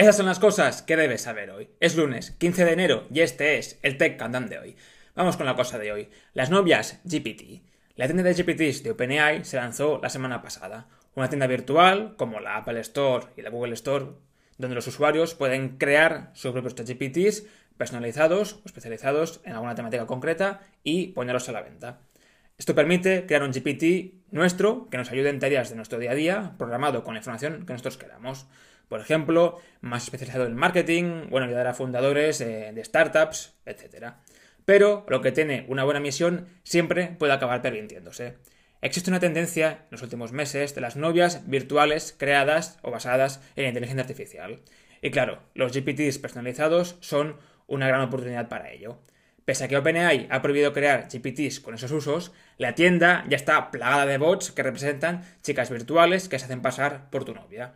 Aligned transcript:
Esas 0.00 0.16
son 0.16 0.24
las 0.24 0.38
cosas 0.38 0.80
que 0.80 0.96
debes 0.96 1.20
saber 1.20 1.50
hoy. 1.50 1.68
Es 1.78 1.94
lunes, 1.94 2.30
15 2.30 2.64
de 2.64 2.72
enero, 2.72 3.06
y 3.12 3.20
este 3.20 3.58
es 3.58 3.78
el 3.82 3.98
Tech 3.98 4.18
Countdown 4.18 4.48
de 4.48 4.58
hoy. 4.58 4.76
Vamos 5.14 5.36
con 5.36 5.44
la 5.44 5.56
cosa 5.56 5.78
de 5.78 5.92
hoy. 5.92 6.08
Las 6.32 6.48
novias 6.48 7.02
GPT. 7.04 7.60
La 7.96 8.06
tienda 8.06 8.22
de 8.22 8.32
GPTs 8.32 8.82
de 8.82 8.92
OpenAI 8.92 9.44
se 9.44 9.58
lanzó 9.58 10.00
la 10.02 10.08
semana 10.08 10.40
pasada. 10.40 10.88
Una 11.16 11.28
tienda 11.28 11.46
virtual, 11.46 12.14
como 12.16 12.40
la 12.40 12.56
Apple 12.56 12.80
Store 12.80 13.26
y 13.36 13.42
la 13.42 13.50
Google 13.50 13.74
Store, 13.74 14.06
donde 14.56 14.74
los 14.74 14.86
usuarios 14.86 15.34
pueden 15.34 15.76
crear 15.76 16.30
sus 16.32 16.52
propios 16.52 16.76
GPTs 16.76 17.44
personalizados 17.76 18.54
o 18.54 18.62
especializados 18.64 19.42
en 19.44 19.52
alguna 19.52 19.74
temática 19.74 20.06
concreta 20.06 20.62
y 20.82 21.08
ponerlos 21.08 21.46
a 21.50 21.52
la 21.52 21.60
venta. 21.60 22.00
Esto 22.60 22.74
permite 22.74 23.24
crear 23.24 23.42
un 23.42 23.52
GPT 23.52 24.32
nuestro 24.32 24.86
que 24.90 24.98
nos 24.98 25.10
ayude 25.10 25.30
en 25.30 25.38
tareas 25.38 25.70
de 25.70 25.76
nuestro 25.76 25.98
día 25.98 26.10
a 26.10 26.14
día, 26.14 26.54
programado 26.58 27.04
con 27.04 27.14
la 27.14 27.20
información 27.20 27.64
que 27.64 27.72
nosotros 27.72 27.96
queramos. 27.96 28.48
Por 28.90 29.00
ejemplo, 29.00 29.56
más 29.80 30.04
especializado 30.04 30.44
en 30.44 30.56
marketing, 30.56 31.30
bueno, 31.30 31.46
ayudar 31.46 31.68
a 31.68 31.72
fundadores 31.72 32.38
de 32.38 32.84
startups, 32.84 33.54
etc. 33.64 34.12
Pero 34.66 35.06
lo 35.08 35.22
que 35.22 35.32
tiene 35.32 35.64
una 35.68 35.84
buena 35.84 36.00
misión 36.00 36.48
siempre 36.62 37.06
puede 37.18 37.32
acabar 37.32 37.62
pervirtiéndose. 37.62 38.36
Existe 38.82 39.08
una 39.08 39.20
tendencia 39.20 39.70
en 39.70 39.92
los 39.92 40.02
últimos 40.02 40.32
meses 40.32 40.74
de 40.74 40.82
las 40.82 40.96
novias 40.96 41.48
virtuales 41.48 42.14
creadas 42.18 42.78
o 42.82 42.90
basadas 42.90 43.40
en 43.56 43.68
inteligencia 43.68 44.02
artificial. 44.02 44.60
Y 45.00 45.10
claro, 45.10 45.40
los 45.54 45.72
GPTs 45.72 46.18
personalizados 46.18 46.98
son 47.00 47.38
una 47.68 47.88
gran 47.88 48.02
oportunidad 48.02 48.50
para 48.50 48.70
ello. 48.70 48.98
Pese 49.50 49.64
a 49.64 49.68
que 49.68 49.76
OpenAI 49.76 50.28
ha 50.30 50.42
prohibido 50.42 50.72
crear 50.72 51.08
GPTs 51.10 51.58
con 51.58 51.74
esos 51.74 51.90
usos, 51.90 52.30
la 52.56 52.76
tienda 52.76 53.24
ya 53.28 53.34
está 53.34 53.72
plagada 53.72 54.06
de 54.06 54.16
bots 54.16 54.52
que 54.52 54.62
representan 54.62 55.24
chicas 55.42 55.70
virtuales 55.70 56.28
que 56.28 56.38
se 56.38 56.44
hacen 56.44 56.62
pasar 56.62 57.10
por 57.10 57.24
tu 57.24 57.34
novia. 57.34 57.74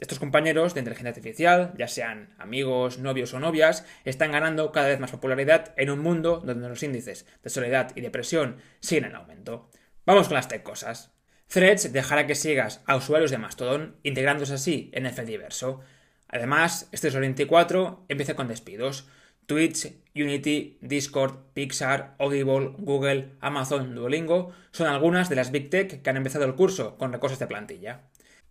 Estos 0.00 0.18
compañeros 0.18 0.74
de 0.74 0.80
inteligencia 0.80 1.10
artificial, 1.10 1.72
ya 1.78 1.86
sean 1.86 2.34
amigos, 2.38 2.98
novios 2.98 3.32
o 3.34 3.38
novias, 3.38 3.86
están 4.04 4.32
ganando 4.32 4.72
cada 4.72 4.88
vez 4.88 4.98
más 4.98 5.12
popularidad 5.12 5.74
en 5.76 5.90
un 5.90 6.00
mundo 6.00 6.42
donde 6.44 6.68
los 6.68 6.82
índices 6.82 7.24
de 7.40 7.50
soledad 7.50 7.92
y 7.94 8.00
depresión 8.00 8.56
siguen 8.80 9.04
en 9.04 9.14
aumento. 9.14 9.70
Vamos 10.06 10.26
con 10.26 10.34
las 10.34 10.48
tech 10.48 10.64
cosas. 10.64 11.12
Threads 11.46 11.92
dejará 11.92 12.26
que 12.26 12.34
sigas 12.34 12.82
a 12.84 12.96
usuarios 12.96 13.30
de 13.30 13.38
Mastodon, 13.38 13.94
integrándose 14.02 14.54
así 14.54 14.90
en 14.92 15.06
el 15.06 15.12
Fediverso. 15.12 15.82
Además, 16.26 16.88
este 16.90 17.10
2024 17.10 18.06
empieza 18.08 18.34
con 18.34 18.48
despidos. 18.48 19.06
Twitch, 19.46 19.92
Unity, 20.14 20.78
Discord, 20.80 21.34
Pixar, 21.54 22.14
Audible, 22.18 22.74
Google, 22.78 23.32
Amazon, 23.40 23.94
Duolingo 23.94 24.52
son 24.72 24.88
algunas 24.88 25.28
de 25.28 25.36
las 25.36 25.50
Big 25.50 25.70
Tech 25.70 26.02
que 26.02 26.10
han 26.10 26.16
empezado 26.16 26.44
el 26.44 26.54
curso 26.54 26.96
con 26.96 27.12
recursos 27.12 27.38
de 27.38 27.46
plantilla 27.46 28.02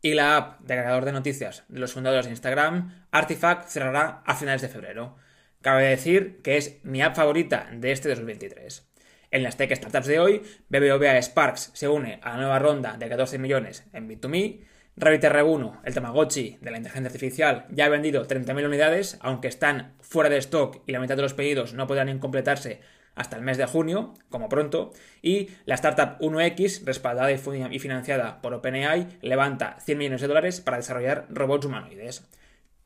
y 0.02 0.14
la 0.14 0.38
app 0.38 0.60
de 0.62 0.74
agregador 0.74 1.06
de 1.06 1.12
noticias 1.12 1.64
de 1.68 1.80
los 1.80 1.94
fundadores 1.94 2.26
de 2.26 2.32
Instagram, 2.32 3.08
Artifact, 3.12 3.68
cerrará 3.68 4.22
a 4.26 4.36
finales 4.36 4.62
de 4.62 4.70
febrero. 4.70 5.16
Cabe 5.62 5.88
decir 5.88 6.42
que 6.44 6.58
es 6.58 6.78
mi 6.84 7.02
app 7.02 7.16
favorita 7.16 7.68
de 7.74 7.92
este 7.92 8.10
2023. 8.10 8.88
En 9.32 9.42
las 9.42 9.58
tech 9.58 9.76
startups 9.76 10.06
de 10.06 10.20
hoy, 10.20 10.44
BBVA 10.70 11.20
Sparks 11.20 11.72
se 11.74 11.88
une 11.88 12.20
a 12.22 12.30
la 12.30 12.38
nueva 12.38 12.60
ronda 12.60 12.98
de 12.98 13.10
14 13.10 13.40
millones 13.40 13.84
en 13.94 14.08
Bit2Me. 14.08 14.60
Rabbit 14.98 15.24
R1, 15.26 15.82
el 15.84 15.94
Tamagotchi 15.94 16.58
de 16.62 16.72
la 16.72 16.78
inteligencia 16.78 17.08
artificial, 17.08 17.66
ya 17.70 17.86
ha 17.86 17.90
vendido 17.90 18.26
30.000 18.26 18.66
unidades, 18.66 19.18
aunque 19.20 19.50
están 19.50 19.94
fuera 20.00 20.30
de 20.30 20.38
stock 20.38 20.84
y 20.88 20.94
la 20.94 21.02
mitad 21.02 21.18
de 21.18 21.22
los 21.22 21.34
pedidos 21.34 21.74
no 21.74 21.86
podrán 21.86 22.18
completarse 22.20 22.80
hasta 23.14 23.36
el 23.36 23.42
mes 23.42 23.58
de 23.58 23.66
junio, 23.66 24.14
como 24.30 24.48
pronto, 24.48 24.94
y 25.22 25.50
la 25.66 25.76
startup 25.76 26.18
1X, 26.20 26.86
respaldada 26.86 27.30
y 27.32 27.80
financiada 27.80 28.42
por 28.42 28.54
OpenAI, 28.54 29.20
levanta 29.22 29.78
100 29.82 29.98
millones 29.98 30.22
de 30.22 30.28
dólares 30.28 30.62
para 30.62 30.78
desarrollar 30.78 31.28
robots 31.30 31.66
humanoides. 31.66 32.26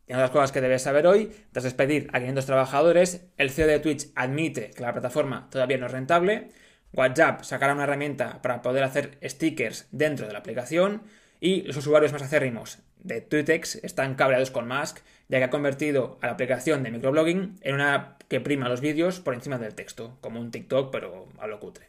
Y 0.08 0.14
una 0.14 0.22
de 0.22 0.24
las 0.24 0.32
cosas 0.32 0.52
que 0.52 0.62
debes 0.62 0.82
saber 0.82 1.06
hoy, 1.06 1.32
tras 1.52 1.64
despedir 1.64 2.10
a 2.12 2.20
500 2.20 2.46
trabajadores, 2.48 3.28
el 3.38 3.52
CEO 3.52 3.68
de 3.68 3.80
Twitch 3.80 4.08
admite 4.16 4.72
que 4.72 4.82
la 4.82 4.94
plataforma 4.94 5.48
todavía 5.52 5.78
no 5.78 5.86
es 5.86 5.92
rentable, 5.92 6.50
WhatsApp 6.92 7.44
sacará 7.44 7.74
una 7.74 7.84
herramienta 7.84 8.42
para 8.42 8.64
poder 8.64 8.84
hacer 8.84 9.20
stickers 9.24 9.88
dentro 9.92 10.26
de 10.26 10.34
la 10.34 10.40
aplicación 10.40 11.04
y 11.40 11.62
los 11.64 11.78
usuarios 11.78 12.14
más 12.14 12.22
acérrimos 12.22 12.80
de 13.00 13.22
Twitex 13.22 13.76
están 13.84 14.16
cabreados 14.16 14.52
con 14.52 14.68
Musk, 14.68 15.00
ya 15.30 15.38
que 15.38 15.46
ha 15.46 15.50
convertido 15.50 16.18
a 16.22 16.28
la 16.28 16.34
aplicación 16.34 16.84
de 16.84 16.92
microblogging 16.92 17.56
en 17.62 17.76
una 17.76 18.18
que 18.28 18.42
prima 18.42 18.70
los 18.70 18.82
vídeos 18.82 19.20
por 19.20 19.34
encima 19.34 19.58
del 19.58 19.76
texto, 19.76 20.18
como 20.22 20.40
un 20.40 20.52
TikTok, 20.52 20.92
pero 20.92 21.28
a 21.40 21.48
lo 21.48 21.60
cutre. 21.60 21.88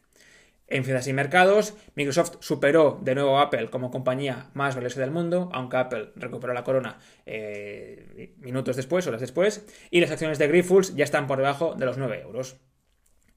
En 0.69 0.84
finanzas 0.84 1.09
y 1.09 1.12
mercados, 1.12 1.75
Microsoft 1.97 2.37
superó 2.39 3.00
de 3.03 3.16
nuevo 3.16 3.39
a 3.39 3.43
Apple 3.43 3.71
como 3.71 3.91
compañía 3.91 4.50
más 4.55 4.77
valiosa 4.77 5.00
del 5.00 5.10
mundo, 5.10 5.50
aunque 5.53 5.77
Apple 5.77 6.12
recuperó 6.15 6.55
la 6.55 6.62
corona 6.62 7.00
eh, 7.27 8.34
minutos 8.39 8.77
después, 8.77 9.05
horas 9.09 9.21
después, 9.21 9.66
y 9.91 10.00
las 10.00 10.12
acciones 10.12 10.39
de 10.39 10.47
Grifols 10.47 10.94
ya 10.94 11.03
están 11.03 11.27
por 11.27 11.39
debajo 11.39 11.75
de 11.75 11.87
los 11.87 11.99
9 11.99 12.21
euros. 12.21 12.56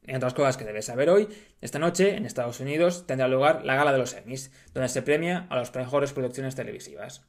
En 0.06 0.18
otras 0.18 0.34
cosas 0.34 0.58
que 0.58 0.66
debes 0.66 0.86
saber 0.86 1.10
hoy, 1.10 1.30
esta 1.62 1.80
noche 1.80 2.16
en 2.16 2.26
Estados 2.26 2.60
Unidos 2.60 3.08
tendrá 3.08 3.28
lugar 3.28 3.64
la 3.64 3.76
gala 3.76 3.94
de 3.94 4.00
los 4.00 4.14
Emmys, 4.14 4.52
donde 4.74 4.90
se 4.90 5.02
premia 5.02 5.48
a 5.50 5.56
las 5.56 5.74
mejores 5.74 6.14
producciones 6.14 6.56
televisivas. 6.56 7.26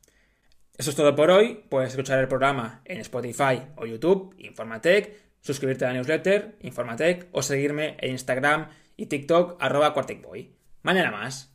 Eso 0.77 0.91
es 0.91 0.97
todo 0.97 1.15
por 1.15 1.31
hoy. 1.31 1.65
Puedes 1.69 1.91
escuchar 1.91 2.19
el 2.19 2.29
programa 2.29 2.83
en 2.85 2.99
Spotify 3.01 3.63
o 3.77 3.87
YouTube, 3.87 4.35
Informatec, 4.39 5.17
suscribirte 5.41 5.85
a 5.85 5.89
la 5.89 5.95
newsletter, 5.95 6.57
Informatec, 6.63 7.29
o 7.31 7.43
seguirme 7.43 7.97
en 8.01 8.11
Instagram 8.11 8.69
y 8.97 9.07
TikTok, 9.07 9.57
arroba 9.61 9.95
Quarticboy. 9.95 10.57
Mañana 10.83 11.13
más. 11.13 11.54